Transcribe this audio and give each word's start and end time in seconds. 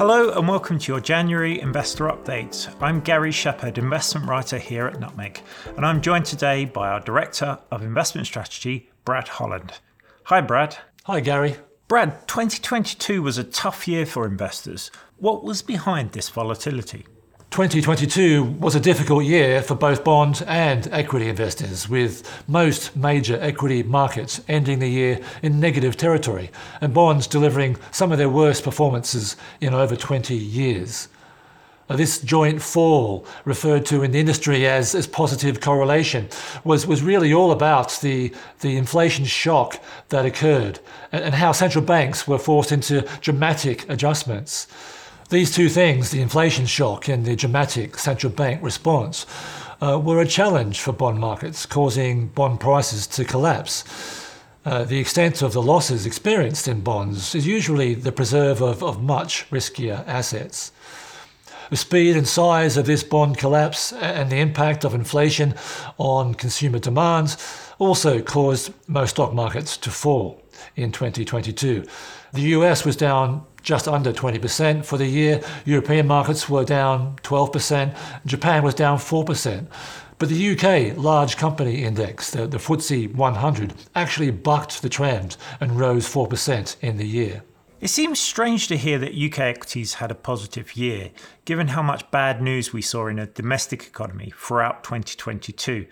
Hello 0.00 0.30
and 0.30 0.48
welcome 0.48 0.78
to 0.78 0.92
your 0.92 1.00
January 1.02 1.60
Investor 1.60 2.04
Update. 2.04 2.74
I'm 2.80 3.00
Gary 3.00 3.30
Shepherd, 3.30 3.76
investment 3.76 4.26
writer 4.26 4.56
here 4.56 4.86
at 4.86 4.98
Nutmeg, 4.98 5.42
and 5.76 5.84
I'm 5.84 6.00
joined 6.00 6.24
today 6.24 6.64
by 6.64 6.88
our 6.88 7.00
Director 7.00 7.58
of 7.70 7.82
Investment 7.82 8.26
Strategy, 8.26 8.88
Brad 9.04 9.28
Holland. 9.28 9.74
Hi, 10.24 10.40
Brad. 10.40 10.78
Hi, 11.04 11.20
Gary. 11.20 11.56
Brad, 11.86 12.26
2022 12.28 13.20
was 13.20 13.36
a 13.36 13.44
tough 13.44 13.86
year 13.86 14.06
for 14.06 14.24
investors. 14.24 14.90
What 15.18 15.44
was 15.44 15.60
behind 15.60 16.12
this 16.12 16.30
volatility? 16.30 17.04
2022 17.50 18.44
was 18.60 18.76
a 18.76 18.80
difficult 18.80 19.24
year 19.24 19.60
for 19.60 19.74
both 19.74 20.04
bond 20.04 20.44
and 20.46 20.86
equity 20.92 21.28
investors, 21.28 21.88
with 21.88 22.44
most 22.46 22.94
major 22.94 23.36
equity 23.40 23.82
markets 23.82 24.40
ending 24.46 24.78
the 24.78 24.88
year 24.88 25.18
in 25.42 25.58
negative 25.58 25.96
territory 25.96 26.48
and 26.80 26.94
bonds 26.94 27.26
delivering 27.26 27.76
some 27.90 28.12
of 28.12 28.18
their 28.18 28.28
worst 28.28 28.62
performances 28.62 29.36
in 29.60 29.74
over 29.74 29.96
20 29.96 30.32
years. 30.32 31.08
This 31.88 32.20
joint 32.20 32.62
fall, 32.62 33.26
referred 33.44 33.84
to 33.86 34.04
in 34.04 34.12
the 34.12 34.20
industry 34.20 34.64
as, 34.68 34.94
as 34.94 35.08
positive 35.08 35.60
correlation, 35.60 36.28
was, 36.62 36.86
was 36.86 37.02
really 37.02 37.32
all 37.32 37.50
about 37.50 37.98
the, 38.00 38.32
the 38.60 38.76
inflation 38.76 39.24
shock 39.24 39.82
that 40.10 40.24
occurred 40.24 40.78
and, 41.10 41.24
and 41.24 41.34
how 41.34 41.50
central 41.50 41.84
banks 41.84 42.28
were 42.28 42.38
forced 42.38 42.70
into 42.70 43.00
dramatic 43.20 43.90
adjustments. 43.90 44.68
These 45.30 45.52
two 45.52 45.68
things, 45.68 46.10
the 46.10 46.20
inflation 46.20 46.66
shock 46.66 47.06
and 47.06 47.24
the 47.24 47.36
dramatic 47.36 47.96
central 47.98 48.32
bank 48.32 48.60
response, 48.64 49.26
uh, 49.80 49.96
were 49.96 50.20
a 50.20 50.26
challenge 50.26 50.80
for 50.80 50.92
bond 50.92 51.20
markets, 51.20 51.66
causing 51.66 52.26
bond 52.26 52.58
prices 52.58 53.06
to 53.06 53.24
collapse. 53.24 53.84
Uh, 54.64 54.82
the 54.82 54.98
extent 54.98 55.40
of 55.40 55.52
the 55.52 55.62
losses 55.62 56.04
experienced 56.04 56.66
in 56.66 56.80
bonds 56.80 57.36
is 57.36 57.46
usually 57.46 57.94
the 57.94 58.10
preserve 58.10 58.60
of, 58.60 58.82
of 58.82 59.04
much 59.04 59.48
riskier 59.50 60.04
assets. 60.08 60.72
The 61.70 61.76
speed 61.76 62.16
and 62.16 62.26
size 62.26 62.76
of 62.76 62.86
this 62.86 63.04
bond 63.04 63.38
collapse 63.38 63.92
and 63.92 64.30
the 64.30 64.40
impact 64.40 64.84
of 64.84 64.94
inflation 64.94 65.54
on 65.96 66.34
consumer 66.34 66.80
demand 66.80 67.36
also 67.78 68.20
caused 68.20 68.72
most 68.88 69.10
stock 69.10 69.32
markets 69.32 69.76
to 69.76 69.90
fall 69.90 70.42
in 70.74 70.90
2022. 70.90 71.84
The 72.32 72.42
US 72.42 72.84
was 72.84 72.96
down 72.96 73.46
just 73.62 73.88
under 73.88 74.12
20% 74.12 74.84
for 74.84 74.96
the 74.96 75.06
year. 75.06 75.40
European 75.64 76.06
markets 76.06 76.48
were 76.48 76.64
down 76.64 77.16
12%. 77.22 77.96
Japan 78.26 78.62
was 78.62 78.74
down 78.74 78.98
4%. 78.98 79.66
But 80.18 80.28
the 80.28 80.50
UK 80.50 80.98
large 80.98 81.38
company 81.38 81.82
index, 81.82 82.30
the, 82.30 82.46
the 82.46 82.58
FTSE 82.58 83.14
100, 83.14 83.72
actually 83.94 84.30
bucked 84.30 84.82
the 84.82 84.90
trend 84.90 85.38
and 85.60 85.78
rose 85.78 86.06
4% 86.06 86.76
in 86.82 86.98
the 86.98 87.06
year. 87.06 87.42
It 87.80 87.88
seems 87.88 88.20
strange 88.20 88.68
to 88.68 88.76
hear 88.76 88.98
that 88.98 89.14
UK 89.14 89.38
equities 89.38 89.94
had 89.94 90.10
a 90.10 90.14
positive 90.14 90.76
year, 90.76 91.12
given 91.46 91.68
how 91.68 91.80
much 91.80 92.10
bad 92.10 92.42
news 92.42 92.74
we 92.74 92.82
saw 92.82 93.06
in 93.06 93.16
the 93.16 93.24
domestic 93.24 93.86
economy 93.86 94.34
throughout 94.36 94.84
2022. 94.84 95.86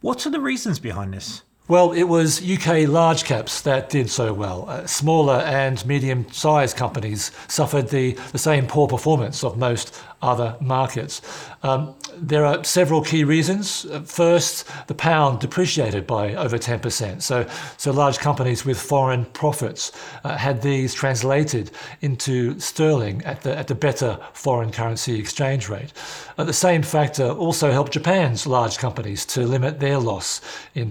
What 0.00 0.26
are 0.26 0.30
the 0.30 0.40
reasons 0.40 0.78
behind 0.78 1.12
this? 1.12 1.42
Well, 1.68 1.90
it 1.90 2.04
was 2.04 2.40
UK 2.48 2.86
large 2.86 3.24
caps 3.24 3.60
that 3.62 3.90
did 3.90 4.08
so 4.08 4.32
well. 4.32 4.66
Uh, 4.68 4.86
smaller 4.86 5.38
and 5.38 5.84
medium 5.84 6.30
sized 6.30 6.76
companies 6.76 7.32
suffered 7.48 7.88
the, 7.88 8.12
the 8.30 8.38
same 8.38 8.68
poor 8.68 8.86
performance 8.86 9.42
of 9.42 9.58
most 9.58 9.92
other 10.22 10.56
markets. 10.60 11.20
Um, 11.62 11.94
there 12.16 12.46
are 12.46 12.64
several 12.64 13.02
key 13.02 13.24
reasons. 13.24 13.84
Uh, 13.84 14.00
first, 14.00 14.66
the 14.86 14.94
pound 14.94 15.40
depreciated 15.40 16.06
by 16.06 16.34
over 16.34 16.56
10%. 16.56 17.20
So, 17.20 17.46
so 17.76 17.90
large 17.92 18.18
companies 18.18 18.64
with 18.64 18.80
foreign 18.80 19.24
profits 19.26 19.92
uh, 20.24 20.36
had 20.36 20.62
these 20.62 20.94
translated 20.94 21.70
into 22.00 22.58
sterling 22.58 23.22
at 23.24 23.42
the, 23.42 23.56
at 23.56 23.66
the 23.66 23.74
better 23.74 24.18
foreign 24.32 24.70
currency 24.72 25.18
exchange 25.18 25.68
rate. 25.68 25.92
Uh, 26.38 26.44
the 26.44 26.52
same 26.52 26.82
factor 26.82 27.28
also 27.28 27.70
helped 27.70 27.92
Japan's 27.92 28.46
large 28.46 28.78
companies 28.78 29.26
to 29.26 29.42
limit 29.46 29.80
their 29.80 29.98
loss 29.98 30.40
in 30.74 30.90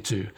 2022. 0.00 0.30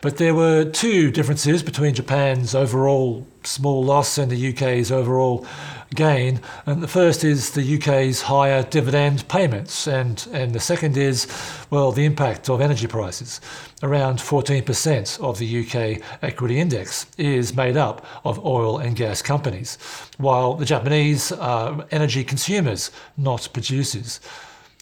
But 0.00 0.18
there 0.18 0.34
were 0.34 0.66
two 0.66 1.10
differences 1.10 1.62
between 1.62 1.94
Japan's 1.94 2.54
overall 2.54 3.26
small 3.42 3.82
loss 3.82 4.18
and 4.18 4.30
the 4.30 4.52
UK's 4.52 4.92
overall 4.92 5.46
gain. 5.94 6.40
And 6.66 6.82
the 6.82 6.88
first 6.88 7.24
is 7.24 7.52
the 7.52 7.76
UK's 7.76 8.20
higher 8.20 8.62
dividend 8.64 9.26
payments, 9.28 9.86
and, 9.86 10.26
and 10.30 10.52
the 10.52 10.60
second 10.60 10.98
is, 10.98 11.26
well, 11.70 11.90
the 11.90 12.04
impact 12.04 12.50
of 12.50 12.60
energy 12.60 12.86
prices. 12.86 13.40
Around 13.82 14.18
14% 14.18 15.20
of 15.20 15.38
the 15.38 15.60
UK 15.64 16.02
equity 16.22 16.60
index 16.60 17.06
is 17.16 17.56
made 17.56 17.78
up 17.78 18.04
of 18.26 18.44
oil 18.44 18.76
and 18.76 18.96
gas 18.96 19.22
companies, 19.22 19.78
while 20.18 20.52
the 20.52 20.66
Japanese 20.66 21.32
are 21.32 21.86
energy 21.90 22.24
consumers, 22.24 22.90
not 23.16 23.48
producers. 23.54 24.20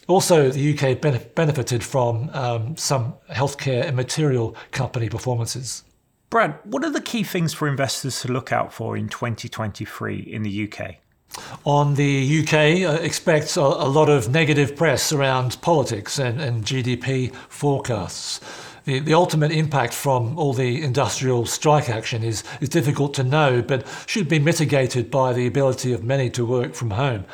Also, 0.07 0.49
the 0.49 0.73
UK 0.73 0.99
benefited 1.35 1.83
from 1.83 2.29
um, 2.33 2.75
some 2.75 3.15
healthcare 3.31 3.85
and 3.85 3.95
material 3.95 4.55
company 4.71 5.07
performances. 5.07 5.83
Brad, 6.29 6.57
what 6.63 6.83
are 6.83 6.89
the 6.89 7.01
key 7.01 7.23
things 7.23 7.53
for 7.53 7.67
investors 7.67 8.21
to 8.21 8.31
look 8.31 8.51
out 8.51 8.73
for 8.73 8.97
in 8.97 9.07
2023 9.07 10.19
in 10.19 10.43
the 10.43 10.67
UK? 10.67 10.95
On 11.65 11.95
the 11.95 12.41
UK, 12.41 12.53
uh, 12.87 13.01
expects 13.01 13.55
a, 13.55 13.61
a, 13.61 13.87
lot 13.87 14.09
of 14.09 14.29
negative 14.29 14.75
press 14.75 15.11
around 15.11 15.59
politics 15.61 16.19
and, 16.19 16.41
and 16.41 16.63
GDP 16.63 17.33
forecasts. 17.49 18.39
The, 18.85 18.99
the 18.99 19.13
ultimate 19.13 19.51
impact 19.51 19.93
from 19.93 20.37
all 20.37 20.53
the 20.53 20.83
industrial 20.83 21.45
strike 21.45 21.89
action 21.89 22.23
is, 22.23 22.43
is 22.59 22.69
difficult 22.69 23.13
to 23.15 23.23
know, 23.23 23.61
but 23.61 23.87
should 24.05 24.27
be 24.27 24.39
mitigated 24.39 25.09
by 25.09 25.33
the 25.33 25.47
ability 25.47 25.93
of 25.93 26.03
many 26.03 26.29
to 26.31 26.45
work 26.45 26.75
from 26.75 26.91
home 26.91 27.25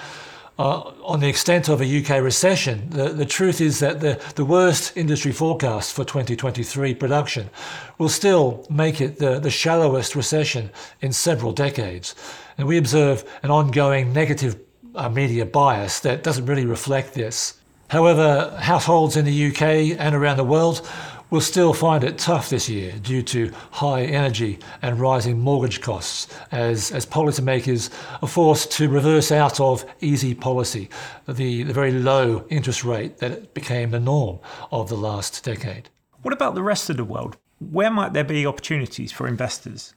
uh, 0.59 0.91
on 1.05 1.21
the 1.21 1.27
extent 1.29 1.69
of 1.69 1.79
a 1.79 1.85
UK 1.85 2.21
recession, 2.21 2.89
the, 2.89 3.09
the 3.09 3.25
truth 3.25 3.61
is 3.61 3.79
that 3.79 4.01
the, 4.01 4.21
the 4.35 4.43
worst 4.43 4.95
industry 4.97 5.31
forecast 5.31 5.93
for 5.93 6.03
2023 6.03 6.93
production 6.95 7.49
will 7.97 8.09
still 8.09 8.67
make 8.69 8.99
it 8.99 9.19
the, 9.19 9.39
the 9.39 9.49
shallowest 9.49 10.17
recession 10.17 10.69
in 10.99 11.13
several 11.13 11.53
decades. 11.53 12.13
And 12.57 12.67
we 12.67 12.77
observe 12.77 13.23
an 13.41 13.51
ongoing 13.51 14.11
negative 14.11 14.59
uh, 14.95 15.07
media 15.07 15.45
bias 15.45 16.01
that 16.01 16.23
doesn't 16.23 16.45
really 16.45 16.65
reflect 16.65 17.13
this. 17.13 17.57
However, 17.87 18.53
households 18.59 19.15
in 19.15 19.23
the 19.23 19.47
UK 19.47 19.97
and 19.97 20.13
around 20.13 20.35
the 20.35 20.43
world 20.43 20.85
will 21.29 21.41
still 21.41 21.73
find 21.73 22.03
it 22.03 22.17
tough 22.17 22.49
this 22.49 22.67
year 22.67 22.93
due 23.03 23.21
to 23.21 23.51
high 23.71 24.03
energy 24.03 24.59
and 24.81 24.99
rising 24.99 25.39
mortgage 25.39 25.81
costs 25.81 26.27
as, 26.51 26.91
as 26.91 27.05
policymakers 27.05 27.89
are 28.21 28.27
forced 28.27 28.71
to 28.71 28.89
reverse 28.89 29.31
out 29.31 29.59
of 29.59 29.85
easy 30.01 30.33
policy, 30.33 30.89
the, 31.27 31.63
the 31.63 31.73
very 31.73 31.91
low 31.91 32.45
interest 32.49 32.83
rate 32.83 33.17
that 33.19 33.53
became 33.53 33.91
the 33.91 33.99
norm 33.99 34.39
of 34.71 34.89
the 34.89 34.97
last 34.97 35.43
decade. 35.43 35.89
What 36.21 36.33
about 36.33 36.55
the 36.55 36.63
rest 36.63 36.89
of 36.89 36.97
the 36.97 37.03
world? 37.03 37.37
Where 37.59 37.91
might 37.91 38.13
there 38.13 38.23
be 38.23 38.45
opportunities 38.45 39.11
for 39.11 39.27
investors? 39.27 39.93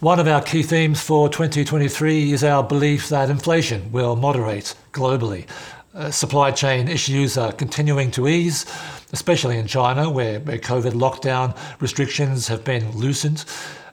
One 0.00 0.18
of 0.18 0.28
our 0.28 0.42
key 0.42 0.62
themes 0.62 1.00
for 1.00 1.28
2023 1.28 2.32
is 2.32 2.42
our 2.42 2.62
belief 2.62 3.08
that 3.08 3.30
inflation 3.30 3.92
will 3.92 4.16
moderate 4.16 4.74
globally. 4.92 5.46
Uh, 5.94 6.10
supply 6.10 6.50
chain 6.50 6.88
issues 6.88 7.36
are 7.36 7.52
continuing 7.52 8.10
to 8.10 8.26
ease, 8.26 8.64
especially 9.12 9.58
in 9.58 9.66
China, 9.66 10.08
where, 10.08 10.40
where 10.40 10.56
COVID 10.56 10.92
lockdown 10.92 11.54
restrictions 11.80 12.48
have 12.48 12.64
been 12.64 12.90
loosened. 12.92 13.44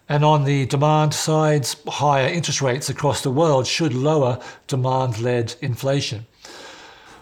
And 0.07 0.23
on 0.23 0.45
the 0.45 0.65
demand 0.67 1.13
side, 1.13 1.67
higher 1.89 2.27
interest 2.27 2.61
rates 2.61 2.89
across 2.89 3.21
the 3.21 3.29
world 3.29 3.67
should 3.67 3.93
lower 3.93 4.39
demand 4.67 5.19
led 5.19 5.55
inflation. 5.59 6.25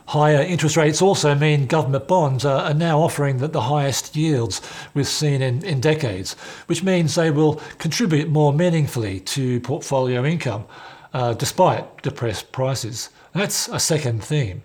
Higher 0.10 0.44
interest 0.44 0.78
rates 0.78 1.02
also 1.02 1.34
mean 1.34 1.66
government 1.66 2.08
bonds 2.08 2.46
are, 2.46 2.62
are 2.62 2.74
now 2.76 3.00
offering 3.00 3.40
the, 3.40 3.48
the 3.48 3.62
highest 3.62 4.16
yields 4.16 4.62
we've 4.94 5.08
seen 5.08 5.42
in, 5.42 5.66
in 5.66 5.82
decades, 5.82 6.36
which 6.68 6.84
means 6.84 7.16
they 7.16 7.32
will 7.32 7.56
contribute 7.80 8.30
more 8.30 8.54
meaningfully 8.54 9.22
to 9.22 9.60
portfolio 9.62 10.24
income 10.24 10.66
uh, 11.14 11.34
despite 11.34 12.04
depressed 12.04 12.52
prices. 12.52 13.10
That's 13.34 13.68
a 13.70 13.80
second 13.80 14.24
theme. 14.24 14.62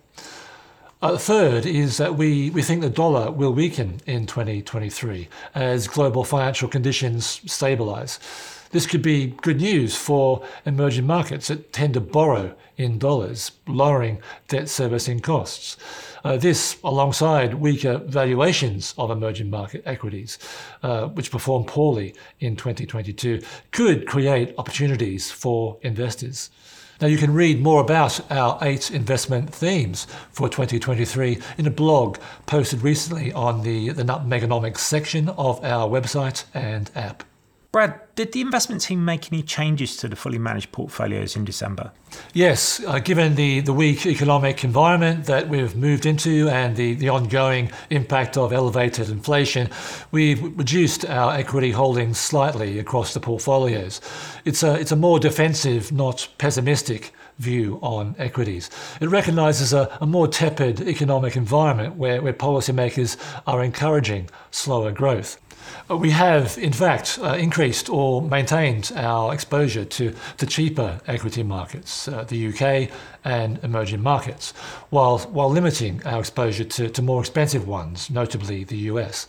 Uh, 1.02 1.14
A 1.14 1.18
third 1.18 1.66
is 1.66 1.96
that 1.96 2.16
we, 2.16 2.50
we 2.50 2.62
think 2.62 2.80
the 2.80 2.88
dollar 2.88 3.30
will 3.32 3.52
weaken 3.52 4.00
in 4.06 4.24
2023 4.26 5.28
as 5.54 5.88
global 5.88 6.22
financial 6.22 6.68
conditions 6.68 7.40
stabilize. 7.46 8.20
This 8.72 8.86
could 8.86 9.02
be 9.02 9.34
good 9.42 9.60
news 9.60 9.94
for 9.94 10.42
emerging 10.64 11.06
markets 11.06 11.48
that 11.48 11.74
tend 11.74 11.92
to 11.92 12.00
borrow 12.00 12.54
in 12.78 12.98
dollars, 12.98 13.52
lowering 13.66 14.22
debt 14.48 14.66
servicing 14.66 15.20
costs. 15.20 15.76
Uh, 16.24 16.38
this, 16.38 16.78
alongside 16.82 17.52
weaker 17.52 17.98
valuations 17.98 18.94
of 18.96 19.10
emerging 19.10 19.50
market 19.50 19.82
equities, 19.84 20.38
uh, 20.82 21.08
which 21.08 21.30
performed 21.30 21.66
poorly 21.66 22.14
in 22.40 22.56
2022, 22.56 23.42
could 23.72 24.06
create 24.06 24.54
opportunities 24.56 25.30
for 25.30 25.76
investors. 25.82 26.48
Now, 26.98 27.08
you 27.08 27.18
can 27.18 27.34
read 27.34 27.60
more 27.60 27.82
about 27.82 28.20
our 28.32 28.58
eight 28.62 28.90
investment 28.90 29.52
themes 29.52 30.06
for 30.30 30.48
2023 30.48 31.38
in 31.58 31.66
a 31.66 31.70
blog 31.70 32.16
posted 32.46 32.80
recently 32.80 33.34
on 33.34 33.64
the, 33.64 33.90
the 33.90 34.04
Nutmegonomics 34.04 34.78
section 34.78 35.28
of 35.30 35.62
our 35.62 35.86
website 35.90 36.44
and 36.54 36.90
app. 36.94 37.24
Brad, 37.72 37.98
did 38.16 38.32
the 38.32 38.42
investment 38.42 38.82
team 38.82 39.02
make 39.02 39.32
any 39.32 39.42
changes 39.42 39.96
to 39.96 40.06
the 40.06 40.14
fully 40.14 40.36
managed 40.36 40.72
portfolios 40.72 41.36
in 41.36 41.46
December? 41.46 41.90
Yes, 42.34 42.84
uh, 42.86 42.98
given 42.98 43.34
the, 43.34 43.60
the 43.60 43.72
weak 43.72 44.04
economic 44.04 44.62
environment 44.62 45.24
that 45.24 45.48
we've 45.48 45.74
moved 45.74 46.04
into 46.04 46.50
and 46.50 46.76
the, 46.76 46.92
the 46.92 47.08
ongoing 47.08 47.70
impact 47.88 48.36
of 48.36 48.52
elevated 48.52 49.08
inflation, 49.08 49.70
we've 50.10 50.42
reduced 50.58 51.06
our 51.06 51.32
equity 51.32 51.70
holdings 51.70 52.18
slightly 52.18 52.78
across 52.78 53.14
the 53.14 53.20
portfolios. 53.20 54.02
It's 54.44 54.62
a, 54.62 54.74
it's 54.74 54.92
a 54.92 54.96
more 54.96 55.18
defensive, 55.18 55.90
not 55.90 56.28
pessimistic 56.36 57.14
view 57.42 57.78
on 57.82 58.14
equities. 58.18 58.70
It 59.00 59.08
recognises 59.08 59.72
a, 59.72 59.98
a, 60.00 60.06
more 60.06 60.28
tepid 60.28 60.80
economic 60.80 61.36
environment 61.36 61.96
where, 61.96 62.22
where 62.22 62.32
policymakers 62.32 63.16
are 63.46 63.62
encouraging 63.62 64.30
slower 64.50 64.92
growth. 64.92 65.38
Uh, 65.90 65.96
we 65.96 66.10
have, 66.10 66.56
in 66.58 66.72
fact, 66.72 67.18
uh, 67.22 67.34
increased 67.34 67.88
or 67.88 68.22
maintained 68.22 68.92
our 68.94 69.34
exposure 69.34 69.84
to, 69.84 70.14
the 70.38 70.46
cheaper 70.46 71.00
equity 71.06 71.42
markets, 71.42 72.08
uh, 72.08 72.24
the 72.24 72.48
UK 72.48 72.90
and 73.24 73.58
emerging 73.62 74.02
markets, 74.02 74.52
while, 74.90 75.18
while 75.18 75.50
limiting 75.50 76.04
our 76.04 76.20
exposure 76.20 76.64
to, 76.64 76.88
to 76.88 77.02
more 77.02 77.20
expensive 77.20 77.66
ones, 77.66 78.10
notably 78.10 78.64
the 78.64 78.78
US. 78.92 79.26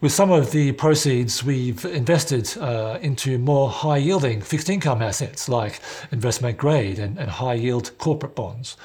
With 0.00 0.12
some 0.12 0.30
of 0.30 0.50
the 0.52 0.72
proceeds, 0.72 1.42
we've 1.42 1.84
invested 1.84 2.56
uh, 2.58 2.98
into 3.00 3.38
more 3.38 3.70
high 3.70 3.96
yielding 3.96 4.40
fixed 4.40 4.68
income 4.68 5.02
assets 5.02 5.48
like 5.48 5.80
investment 6.12 6.58
grade 6.58 6.98
and, 6.98 7.18
and 7.18 7.30
high 7.30 7.54
yield 7.54 7.96
corporate 7.98 8.34
bonds. 8.34 8.76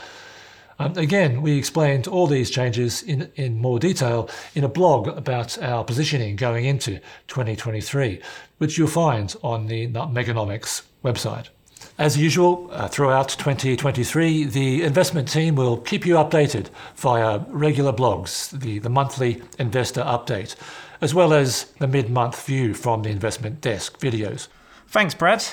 Um, 0.80 0.98
again, 0.98 1.42
we 1.42 1.58
explained 1.58 2.08
all 2.08 2.26
these 2.26 2.50
changes 2.50 3.04
in, 3.04 3.30
in 3.36 3.60
more 3.60 3.80
detail 3.80 4.30
in 4.56 4.64
a 4.64 4.70
blog 4.70 5.10
about 5.10 5.62
our 5.62 5.84
positioning 5.84 6.38
going 6.38 6.66
into 6.66 7.00
2023, 7.28 8.22
which 8.60 8.78
you'll 8.78 8.88
find 8.88 9.36
on 9.44 9.68
the 9.68 9.90
Nutmegonomics 9.90 10.84
website. 11.04 11.50
As 11.98 12.18
usual, 12.18 12.70
uh, 12.72 12.88
throughout 12.88 13.30
2023, 13.30 14.46
the 14.46 14.84
investment 14.84 15.30
team 15.30 15.56
will 15.56 15.78
keep 15.78 16.06
you 16.06 16.16
updated 16.16 16.68
via 16.96 17.40
regular 17.50 17.92
blogs, 17.92 18.58
the, 18.58 18.80
the 18.80 18.90
monthly 18.90 19.42
investor 19.58 20.02
update, 20.02 20.56
as 21.02 21.14
well 21.14 21.34
as 21.34 21.66
the 21.80 21.88
mid 21.88 22.10
month 22.10 22.46
view 22.46 22.74
from 22.74 23.04
the 23.04 23.10
investment 23.10 23.62
desk 23.62 24.00
videos. 24.00 24.48
Thanks, 24.88 25.14
Brad 25.14 25.46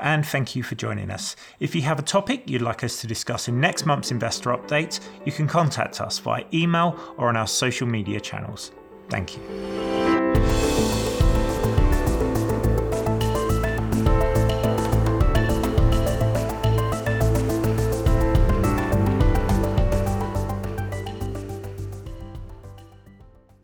and 0.00 0.26
thank 0.26 0.56
you 0.56 0.62
for 0.62 0.74
joining 0.74 1.10
us. 1.10 1.36
If 1.60 1.74
you 1.74 1.82
have 1.82 1.98
a 1.98 2.02
topic 2.02 2.48
you'd 2.48 2.62
like 2.62 2.84
us 2.84 3.00
to 3.00 3.06
discuss 3.06 3.48
in 3.48 3.60
next 3.60 3.86
month's 3.86 4.10
investor 4.10 4.50
update, 4.50 5.00
you 5.24 5.32
can 5.32 5.46
contact 5.46 6.00
us 6.00 6.18
via 6.18 6.44
email 6.52 6.98
or 7.16 7.28
on 7.28 7.36
our 7.36 7.46
social 7.46 7.86
media 7.86 8.20
channels. 8.20 8.72
Thank 9.08 9.36
you. 9.36 10.13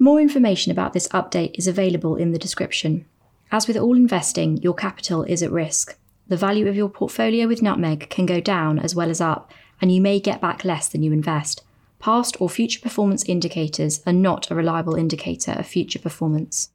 More 0.00 0.20
information 0.20 0.72
about 0.72 0.94
this 0.94 1.06
update 1.08 1.54
is 1.56 1.68
available 1.68 2.16
in 2.16 2.32
the 2.32 2.38
description. 2.38 3.04
As 3.52 3.68
with 3.68 3.76
all 3.76 3.96
investing, 3.96 4.56
your 4.56 4.74
capital 4.74 5.22
is 5.22 5.42
at 5.42 5.52
risk 5.52 5.96
the 6.30 6.36
value 6.36 6.68
of 6.68 6.76
your 6.76 6.88
portfolio 6.88 7.48
with 7.48 7.60
Nutmeg 7.60 8.08
can 8.08 8.24
go 8.24 8.40
down 8.40 8.78
as 8.78 8.94
well 8.94 9.10
as 9.10 9.20
up, 9.20 9.50
and 9.80 9.90
you 9.92 10.00
may 10.00 10.20
get 10.20 10.40
back 10.40 10.64
less 10.64 10.88
than 10.88 11.02
you 11.02 11.12
invest. 11.12 11.64
Past 11.98 12.40
or 12.40 12.48
future 12.48 12.80
performance 12.80 13.24
indicators 13.24 14.00
are 14.06 14.12
not 14.12 14.48
a 14.48 14.54
reliable 14.54 14.94
indicator 14.94 15.50
of 15.52 15.66
future 15.66 15.98
performance. 15.98 16.70